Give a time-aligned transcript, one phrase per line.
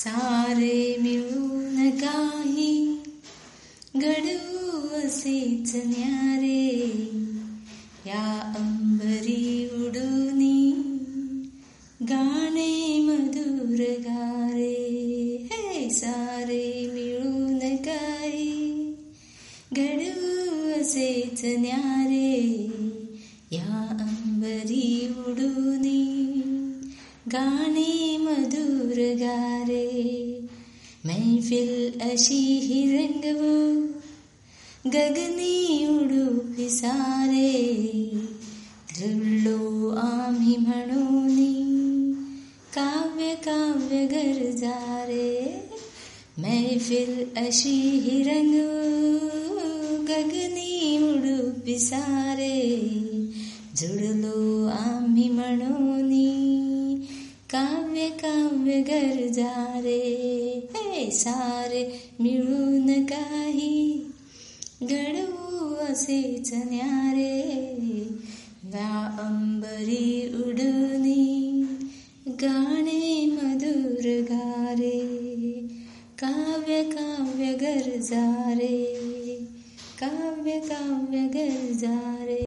[0.00, 3.02] सारे मिळून काही
[3.96, 6.84] घडवू असेच न्यारे
[8.06, 10.70] या अंबरी उडूनी,
[12.02, 15.36] गाणे मधुर गारे.
[15.52, 18.94] हे सारे मिळून काही
[19.72, 22.52] घडवू असेच न्यारे
[23.52, 26.09] या अंबरी उडूनी
[27.32, 30.40] गाणे मधुर गारे
[31.06, 33.86] मैफिल अशी ही रंगवू,
[34.90, 38.10] गगनी उडू पिसारे
[39.00, 42.12] रुळलो आम्ही म्हणून,
[42.74, 45.62] काव्य काव्य गरजारे
[46.38, 49.26] मैफिल अशी ही रंगवू,
[50.02, 52.60] गगनी उडू पिसारे,
[53.76, 56.49] जुडलो आम्ही म्हणून.
[57.52, 59.98] काव्य काव्य गरजारे
[60.76, 64.06] हे सारे मिळून काही.
[64.82, 66.52] घडवू असेच
[68.64, 71.62] वा अंबरी उडूनी.
[72.28, 75.00] गाणे मधुर गारे,
[76.18, 79.00] काव्य काव्य गरजारे
[80.00, 82.30] काव्य काव्य गरजारे